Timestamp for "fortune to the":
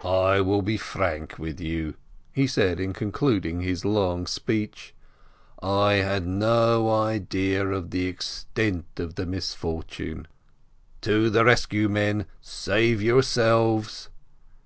9.52-11.44